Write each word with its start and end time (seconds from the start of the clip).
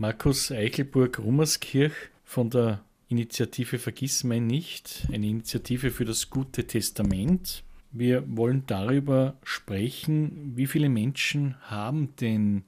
Markus 0.00 0.50
Eichelburg-Rummerskirch 0.50 1.92
von 2.24 2.48
der 2.48 2.82
Initiative 3.08 3.78
Vergiss 3.78 4.24
mein 4.24 4.46
nicht, 4.46 5.06
eine 5.12 5.26
Initiative 5.26 5.90
für 5.90 6.06
das 6.06 6.30
gute 6.30 6.66
Testament. 6.66 7.62
Wir 7.92 8.24
wollen 8.26 8.64
darüber 8.66 9.36
sprechen, 9.42 10.52
wie 10.54 10.66
viele 10.66 10.88
Menschen 10.88 11.56
haben 11.64 12.16
denn 12.18 12.64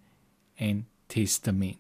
ein 0.59 0.85
Testament? 1.09 1.79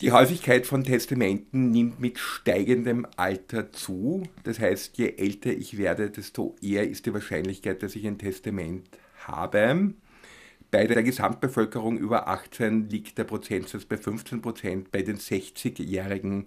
Die 0.00 0.12
Häufigkeit 0.12 0.64
von 0.64 0.84
Testamenten 0.84 1.72
nimmt 1.72 1.98
mit 1.98 2.20
steigendem 2.20 3.04
Alter 3.16 3.72
zu. 3.72 4.28
Das 4.44 4.60
heißt, 4.60 4.96
je 4.96 5.14
älter 5.16 5.50
ich 5.50 5.76
werde, 5.76 6.08
desto 6.08 6.54
eher 6.62 6.88
ist 6.88 7.06
die 7.06 7.14
Wahrscheinlichkeit, 7.14 7.82
dass 7.82 7.96
ich 7.96 8.06
ein 8.06 8.18
Testament 8.18 8.86
habe. 9.24 9.92
Bei 10.70 10.86
der 10.86 11.02
Gesamtbevölkerung 11.02 11.96
über 11.96 12.28
18 12.28 12.88
liegt 12.90 13.18
der 13.18 13.24
Prozentsatz 13.24 13.84
bei 13.84 13.96
15 13.96 14.42
Prozent, 14.42 14.90
bei 14.90 15.02
den 15.02 15.16
60-Jährigen 15.16 16.46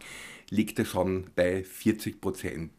liegt 0.50 0.78
er 0.80 0.86
schon 0.86 1.28
bei 1.36 1.64
40 1.64 2.20
Prozent. 2.20 2.72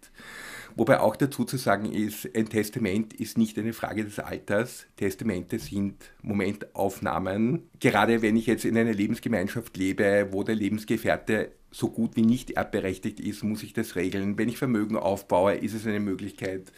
Wobei 0.76 1.00
auch 1.00 1.16
dazu 1.16 1.44
zu 1.44 1.56
sagen 1.56 1.92
ist, 1.92 2.28
ein 2.36 2.48
Testament 2.48 3.12
ist 3.14 3.38
nicht 3.38 3.58
eine 3.58 3.72
Frage 3.72 4.04
des 4.04 4.18
Alters. 4.18 4.86
Testamente 4.96 5.58
sind 5.58 5.96
Momentaufnahmen. 6.22 7.68
Gerade 7.80 8.22
wenn 8.22 8.36
ich 8.36 8.46
jetzt 8.46 8.64
in 8.64 8.76
einer 8.76 8.92
Lebensgemeinschaft 8.92 9.76
lebe, 9.76 10.28
wo 10.30 10.44
der 10.44 10.54
Lebensgefährte 10.54 11.52
so 11.70 11.90
gut 11.90 12.16
wie 12.16 12.22
nicht 12.22 12.52
erbberechtigt 12.52 13.20
ist, 13.20 13.42
muss 13.44 13.62
ich 13.62 13.72
das 13.72 13.96
regeln. 13.96 14.38
Wenn 14.38 14.48
ich 14.48 14.58
Vermögen 14.58 14.96
aufbaue, 14.96 15.54
ist 15.54 15.74
es 15.74 15.86
eine 15.86 16.00
Möglichkeit, 16.00 16.72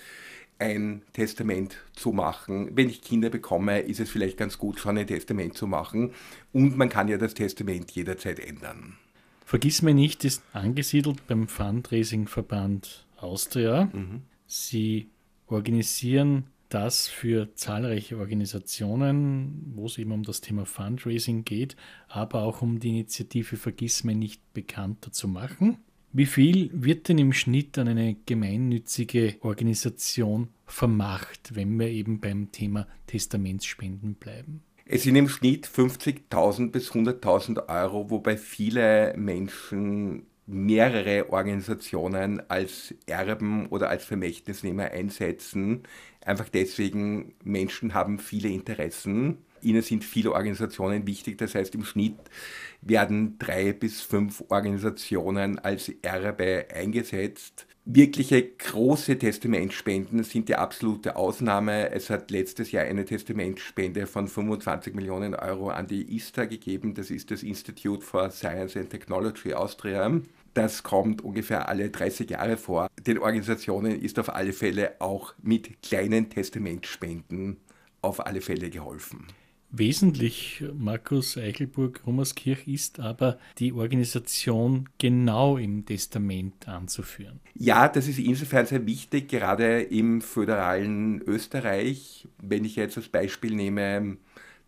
ein 0.62 1.02
Testament 1.12 1.76
zu 1.92 2.12
machen. 2.12 2.70
Wenn 2.76 2.88
ich 2.88 3.02
Kinder 3.02 3.28
bekomme, 3.30 3.80
ist 3.80 4.00
es 4.00 4.10
vielleicht 4.10 4.38
ganz 4.38 4.58
gut, 4.58 4.78
schon 4.78 4.96
ein 4.96 5.06
Testament 5.06 5.54
zu 5.54 5.66
machen. 5.66 6.12
Und 6.52 6.76
man 6.76 6.88
kann 6.88 7.08
ja 7.08 7.18
das 7.18 7.34
Testament 7.34 7.90
jederzeit 7.90 8.38
ändern. 8.38 8.96
Vergiss 9.44 9.82
mir 9.82 9.92
nicht, 9.92 10.24
ist 10.24 10.42
angesiedelt 10.52 11.26
beim 11.26 11.48
Fundraising-Verband 11.48 13.06
Austria. 13.16 13.90
Mhm. 13.92 14.22
Sie 14.46 15.10
organisieren 15.46 16.46
das 16.68 17.08
für 17.08 17.54
zahlreiche 17.54 18.16
Organisationen, 18.16 19.72
wo 19.74 19.86
es 19.86 19.98
eben 19.98 20.12
um 20.12 20.22
das 20.22 20.40
Thema 20.40 20.64
Fundraising 20.64 21.44
geht, 21.44 21.76
aber 22.08 22.42
auch 22.42 22.62
um 22.62 22.80
die 22.80 22.88
Initiative 22.88 23.56
Vergiss 23.56 24.04
mir 24.04 24.14
nicht 24.14 24.40
bekannter 24.54 25.12
zu 25.12 25.28
machen. 25.28 25.78
Wie 26.14 26.26
viel 26.26 26.68
wird 26.74 27.08
denn 27.08 27.16
im 27.16 27.32
Schnitt 27.32 27.78
an 27.78 27.88
eine 27.88 28.16
gemeinnützige 28.26 29.36
Organisation 29.40 30.48
vermacht, 30.66 31.54
wenn 31.54 31.78
wir 31.78 31.88
eben 31.88 32.20
beim 32.20 32.52
Thema 32.52 32.86
Testamentsspenden 33.06 34.16
bleiben? 34.16 34.62
Es 34.84 35.04
sind 35.04 35.16
im 35.16 35.30
Schnitt 35.30 35.66
50.000 35.66 36.70
bis 36.70 36.90
100.000 36.90 37.66
Euro, 37.66 38.10
wobei 38.10 38.36
viele 38.36 39.14
Menschen 39.16 40.26
mehrere 40.44 41.32
Organisationen 41.32 42.42
als 42.50 42.94
Erben 43.06 43.68
oder 43.68 43.88
als 43.88 44.04
Vermächtnisnehmer 44.04 44.90
einsetzen. 44.90 45.84
Einfach 46.20 46.50
deswegen, 46.50 47.32
Menschen 47.42 47.94
haben 47.94 48.18
viele 48.18 48.50
Interessen. 48.50 49.38
Ihnen 49.64 49.82
sind 49.82 50.04
viele 50.04 50.32
Organisationen 50.32 51.06
wichtig. 51.06 51.38
Das 51.38 51.54
heißt, 51.54 51.74
im 51.74 51.84
Schnitt 51.84 52.16
werden 52.80 53.38
drei 53.38 53.72
bis 53.72 54.00
fünf 54.00 54.44
Organisationen 54.48 55.58
als 55.58 55.90
Erbe 56.02 56.66
eingesetzt. 56.74 57.66
Wirkliche 57.84 58.42
große 58.48 59.18
Testamentspenden 59.18 60.22
sind 60.22 60.48
die 60.48 60.54
absolute 60.54 61.16
Ausnahme. 61.16 61.90
Es 61.90 62.10
hat 62.10 62.30
letztes 62.30 62.70
Jahr 62.70 62.84
eine 62.84 63.04
Testamentspende 63.04 64.06
von 64.06 64.28
25 64.28 64.94
Millionen 64.94 65.34
Euro 65.34 65.70
an 65.70 65.88
die 65.88 66.14
ISTA 66.14 66.44
gegeben. 66.44 66.94
Das 66.94 67.10
ist 67.10 67.32
das 67.32 67.42
Institute 67.42 68.04
for 68.04 68.30
Science 68.30 68.76
and 68.76 68.90
Technology 68.90 69.52
Austria. 69.52 70.20
Das 70.54 70.84
kommt 70.84 71.22
ungefähr 71.22 71.68
alle 71.68 71.90
30 71.90 72.30
Jahre 72.30 72.56
vor. 72.56 72.88
Den 73.04 73.18
Organisationen 73.18 74.00
ist 74.00 74.18
auf 74.20 74.32
alle 74.32 74.52
Fälle 74.52 75.00
auch 75.00 75.34
mit 75.42 75.82
kleinen 75.82 76.30
Testamentspenden 76.30 77.56
auf 78.00 78.24
alle 78.24 78.42
Fälle 78.42 78.70
geholfen. 78.70 79.26
Wesentlich, 79.74 80.62
Markus 80.76 81.38
Eichelburg-Rummerskirch, 81.38 82.68
ist 82.68 83.00
aber 83.00 83.38
die 83.56 83.72
Organisation 83.72 84.86
genau 84.98 85.56
im 85.56 85.86
Testament 85.86 86.68
anzuführen. 86.68 87.40
Ja, 87.54 87.88
das 87.88 88.06
ist 88.06 88.18
insofern 88.18 88.66
sehr 88.66 88.84
wichtig, 88.84 89.28
gerade 89.28 89.80
im 89.80 90.20
föderalen 90.20 91.22
Österreich. 91.22 92.28
Wenn 92.42 92.66
ich 92.66 92.76
jetzt 92.76 92.98
als 92.98 93.08
Beispiel 93.08 93.54
nehme, 93.54 94.18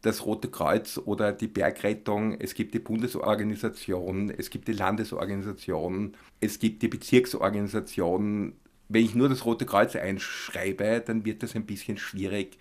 das 0.01 0.25
Rote 0.25 0.49
Kreuz 0.49 0.99
oder 1.05 1.33
die 1.33 1.49
Bergrettung, 1.49 2.41
es 2.41 2.55
gibt 2.55 2.73
die 2.73 2.79
Bundesorganisation, 2.79 4.31
es 4.31 4.49
gibt 4.49 4.69
die 4.69 4.73
Landesorganisation, 4.73 6.17
es 6.41 6.59
gibt 6.59 6.83
die 6.83 6.89
Bezirksorganisation. 6.89 8.55
Wenn 8.89 9.05
ich 9.05 9.15
nur 9.15 9.29
das 9.29 9.45
Rote 9.45 9.67
Kreuz 9.67 9.97
einschreibe, 9.97 11.03
dann 11.05 11.27
wird 11.27 11.43
das 11.43 11.55
ein 11.55 11.67
bisschen 11.67 11.99
schwierig 11.99 12.57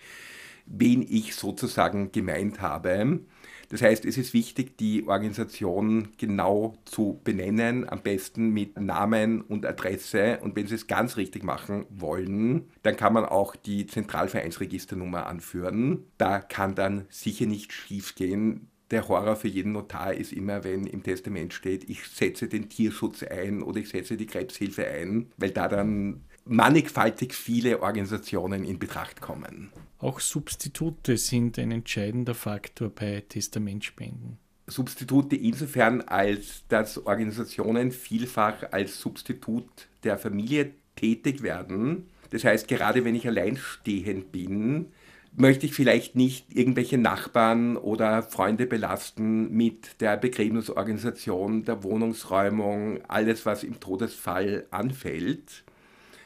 wen 0.66 1.02
ich 1.02 1.34
sozusagen 1.34 2.12
gemeint 2.12 2.60
habe. 2.60 3.20
Das 3.68 3.82
heißt, 3.82 4.04
es 4.04 4.18
ist 4.18 4.34
wichtig, 4.34 4.76
die 4.78 5.06
Organisation 5.08 6.10
genau 6.18 6.76
zu 6.84 7.20
benennen, 7.24 7.88
am 7.88 8.02
besten 8.02 8.50
mit 8.50 8.78
Namen 8.78 9.40
und 9.40 9.66
Adresse. 9.66 10.38
Und 10.42 10.54
wenn 10.56 10.66
Sie 10.66 10.74
es 10.74 10.86
ganz 10.86 11.16
richtig 11.16 11.42
machen 11.42 11.86
wollen, 11.88 12.70
dann 12.82 12.96
kann 12.96 13.12
man 13.12 13.24
auch 13.24 13.56
die 13.56 13.86
Zentralvereinsregisternummer 13.86 15.26
anführen. 15.26 16.04
Da 16.18 16.40
kann 16.40 16.74
dann 16.74 17.06
sicher 17.08 17.46
nicht 17.46 17.72
schiefgehen. 17.72 18.68
Der 18.90 19.08
Horror 19.08 19.34
für 19.34 19.48
jeden 19.48 19.72
Notar 19.72 20.14
ist 20.14 20.32
immer, 20.32 20.62
wenn 20.62 20.86
im 20.86 21.02
Testament 21.02 21.54
steht, 21.54 21.88
ich 21.88 22.06
setze 22.06 22.48
den 22.48 22.68
Tierschutz 22.68 23.22
ein 23.22 23.62
oder 23.62 23.80
ich 23.80 23.88
setze 23.88 24.16
die 24.16 24.26
Krebshilfe 24.26 24.86
ein, 24.86 25.32
weil 25.36 25.50
da 25.50 25.68
dann 25.68 26.20
mannigfaltig 26.44 27.34
viele 27.34 27.80
Organisationen 27.82 28.64
in 28.64 28.78
Betracht 28.78 29.20
kommen. 29.20 29.72
Auch 29.98 30.20
Substitute 30.20 31.16
sind 31.16 31.58
ein 31.58 31.70
entscheidender 31.70 32.34
Faktor 32.34 32.90
bei 32.90 33.22
Testamentspenden. 33.28 34.38
Substitute 34.66 35.36
insofern, 35.36 36.00
als 36.02 36.64
dass 36.68 37.06
Organisationen 37.06 37.92
vielfach 37.92 38.72
als 38.72 39.00
Substitut 39.00 39.88
der 40.04 40.18
Familie 40.18 40.72
tätig 40.96 41.42
werden. 41.42 42.08
Das 42.30 42.44
heißt, 42.44 42.68
gerade 42.68 43.04
wenn 43.04 43.14
ich 43.14 43.26
alleinstehend 43.26 44.32
bin, 44.32 44.92
möchte 45.36 45.66
ich 45.66 45.74
vielleicht 45.74 46.16
nicht 46.16 46.54
irgendwelche 46.54 46.96
Nachbarn 46.96 47.76
oder 47.76 48.22
Freunde 48.22 48.66
belasten 48.66 49.52
mit 49.52 50.00
der 50.00 50.16
Begräbnisorganisation, 50.16 51.64
der 51.64 51.82
Wohnungsräumung, 51.82 53.00
alles, 53.08 53.44
was 53.44 53.64
im 53.64 53.80
Todesfall 53.80 54.66
anfällt. 54.70 55.64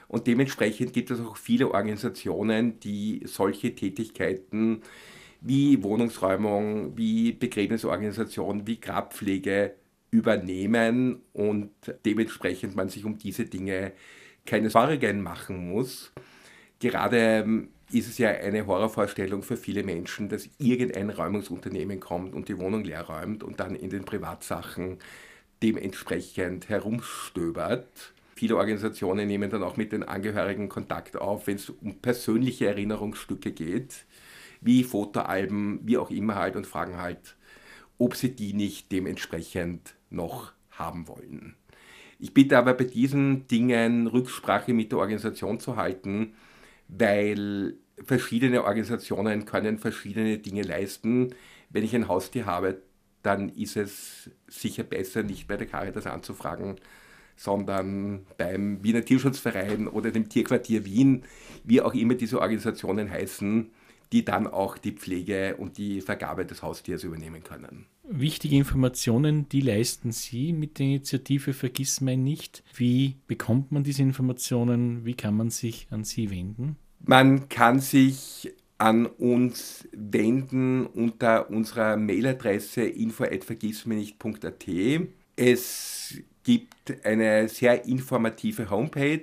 Und 0.08 0.26
dementsprechend 0.26 0.92
gibt 0.92 1.10
es 1.10 1.20
auch 1.20 1.36
viele 1.36 1.70
Organisationen, 1.70 2.80
die 2.80 3.22
solche 3.26 3.74
Tätigkeiten 3.74 4.82
wie 5.40 5.82
Wohnungsräumung, 5.82 6.96
wie 6.96 7.32
Begräbnisorganisation, 7.32 8.66
wie 8.66 8.80
Grabpflege 8.80 9.74
übernehmen 10.10 11.20
und 11.32 11.70
dementsprechend 12.04 12.74
man 12.74 12.88
sich 12.88 13.04
um 13.04 13.18
diese 13.18 13.44
Dinge 13.44 13.92
keine 14.46 14.70
Sorgen 14.70 15.22
machen 15.22 15.68
muss. 15.68 16.12
Gerade 16.80 17.18
ähm, 17.18 17.68
ist 17.92 18.08
es 18.08 18.18
ja 18.18 18.30
eine 18.30 18.66
Horrorvorstellung 18.66 19.42
für 19.42 19.56
viele 19.56 19.82
Menschen, 19.82 20.28
dass 20.28 20.48
irgendein 20.58 21.10
Räumungsunternehmen 21.10 22.00
kommt 22.00 22.34
und 22.34 22.48
die 22.48 22.58
Wohnung 22.58 22.84
leer 22.84 23.02
räumt 23.02 23.42
und 23.42 23.60
dann 23.60 23.74
in 23.74 23.90
den 23.90 24.04
Privatsachen 24.04 24.98
dementsprechend 25.62 26.68
herumstöbert. 26.68 28.12
Viele 28.38 28.56
Organisationen 28.56 29.26
nehmen 29.26 29.50
dann 29.50 29.64
auch 29.64 29.76
mit 29.76 29.90
den 29.90 30.04
Angehörigen 30.04 30.68
Kontakt 30.68 31.16
auf, 31.16 31.48
wenn 31.48 31.56
es 31.56 31.70
um 31.70 31.98
persönliche 31.98 32.68
Erinnerungsstücke 32.68 33.50
geht, 33.50 34.06
wie 34.60 34.84
Fotoalben, 34.84 35.80
wie 35.82 35.98
auch 35.98 36.12
immer 36.12 36.36
halt, 36.36 36.54
und 36.54 36.64
fragen 36.64 36.98
halt, 36.98 37.36
ob 37.98 38.14
sie 38.14 38.36
die 38.36 38.52
nicht 38.52 38.92
dementsprechend 38.92 39.96
noch 40.08 40.52
haben 40.70 41.08
wollen. 41.08 41.56
Ich 42.20 42.32
bitte 42.32 42.58
aber 42.58 42.74
bei 42.74 42.84
diesen 42.84 43.48
Dingen 43.48 44.06
Rücksprache 44.06 44.72
mit 44.72 44.92
der 44.92 45.00
Organisation 45.00 45.58
zu 45.58 45.74
halten, 45.74 46.36
weil 46.86 47.74
verschiedene 48.04 48.62
Organisationen 48.62 49.46
können 49.46 49.78
verschiedene 49.78 50.38
Dinge 50.38 50.62
leisten. 50.62 51.34
Wenn 51.70 51.82
ich 51.82 51.92
ein 51.96 52.06
Haustier 52.06 52.46
habe, 52.46 52.82
dann 53.24 53.48
ist 53.48 53.76
es 53.76 54.30
sicher 54.46 54.84
besser, 54.84 55.24
nicht 55.24 55.48
bei 55.48 55.56
der 55.56 55.66
Caritas 55.66 56.06
anzufragen, 56.06 56.76
sondern 57.38 58.26
beim 58.36 58.82
Wiener 58.82 59.04
Tierschutzverein 59.04 59.86
oder 59.86 60.10
dem 60.10 60.28
Tierquartier 60.28 60.84
Wien, 60.84 61.22
wie 61.64 61.80
auch 61.80 61.94
immer 61.94 62.14
diese 62.14 62.40
Organisationen 62.40 63.08
heißen, 63.10 63.70
die 64.12 64.24
dann 64.24 64.46
auch 64.46 64.76
die 64.76 64.92
Pflege 64.92 65.56
und 65.56 65.78
die 65.78 66.00
Vergabe 66.00 66.44
des 66.44 66.62
Haustiers 66.62 67.04
übernehmen 67.04 67.44
können. 67.44 67.86
Wichtige 68.02 68.56
Informationen, 68.56 69.48
die 69.50 69.60
leisten 69.60 70.12
Sie 70.12 70.52
mit 70.52 70.78
der 70.78 70.86
Initiative 70.86 71.52
Vergiss 71.52 72.00
mein 72.00 72.24
nicht. 72.24 72.64
Wie 72.74 73.16
bekommt 73.26 73.70
man 73.70 73.84
diese 73.84 74.02
Informationen? 74.02 75.04
Wie 75.04 75.14
kann 75.14 75.36
man 75.36 75.50
sich 75.50 75.86
an 75.90 76.04
Sie 76.04 76.30
wenden? 76.30 76.76
Man 77.00 77.48
kann 77.48 77.80
sich 77.80 78.52
an 78.78 79.06
uns 79.06 79.86
wenden 79.92 80.86
unter 80.86 81.50
unserer 81.50 81.96
Mailadresse 81.96 82.82
info@vergissminicht.at. 82.82 84.66
Es 85.36 86.14
gibt 86.48 87.04
eine 87.04 87.46
sehr 87.46 87.84
informative 87.84 88.70
Homepage, 88.70 89.20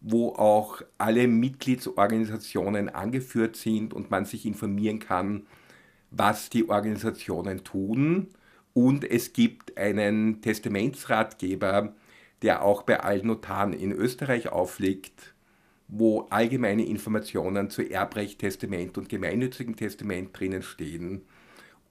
wo 0.00 0.30
auch 0.30 0.80
alle 0.96 1.28
Mitgliedsorganisationen 1.28 2.88
angeführt 2.88 3.54
sind 3.54 3.92
und 3.92 4.10
man 4.10 4.24
sich 4.24 4.46
informieren 4.46 4.98
kann, 4.98 5.46
was 6.10 6.48
die 6.48 6.70
Organisationen 6.70 7.64
tun. 7.64 8.28
Und 8.72 9.04
es 9.04 9.34
gibt 9.34 9.76
einen 9.76 10.40
Testamentsratgeber, 10.40 11.94
der 12.40 12.62
auch 12.62 12.84
bei 12.84 13.00
allen 13.00 13.26
Notaren 13.26 13.74
in 13.74 13.92
Österreich 13.92 14.48
aufliegt, 14.48 15.34
wo 15.86 16.28
allgemeine 16.30 16.86
Informationen 16.86 17.68
zu 17.68 17.82
Erbrecht, 17.82 18.38
Testament 18.38 18.96
und 18.96 19.10
gemeinnützigem 19.10 19.76
Testament 19.76 20.30
drinnen 20.32 20.62
stehen 20.62 21.26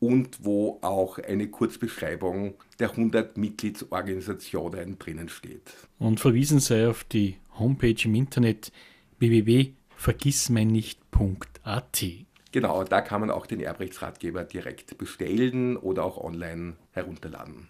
und 0.01 0.43
wo 0.43 0.79
auch 0.81 1.17
eine 1.19 1.47
Kurzbeschreibung 1.47 2.55
der 2.79 2.89
100 2.89 3.37
Mitgliedsorganisationen 3.37 4.97
drinnen 4.97 5.29
steht. 5.29 5.77
Und 5.99 6.19
verwiesen 6.19 6.59
sei 6.59 6.89
auf 6.89 7.03
die 7.03 7.37
Homepage 7.59 7.97
im 8.03 8.15
Internet 8.15 8.71
www.vergissmeinnicht.at. 9.19 12.03
Genau, 12.51 12.83
da 12.83 13.01
kann 13.01 13.21
man 13.21 13.29
auch 13.29 13.45
den 13.45 13.59
Erbrechtsratgeber 13.61 14.43
direkt 14.43 14.97
bestellen 14.97 15.77
oder 15.77 16.03
auch 16.03 16.17
online 16.17 16.77
herunterladen. 16.91 17.67